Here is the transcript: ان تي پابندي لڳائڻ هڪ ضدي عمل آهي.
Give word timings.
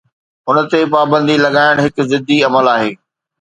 ان 0.49 0.57
تي 0.71 0.79
پابندي 0.93 1.35
لڳائڻ 1.45 1.75
هڪ 1.85 1.95
ضدي 2.11 2.37
عمل 2.47 2.65
آهي. 2.75 2.91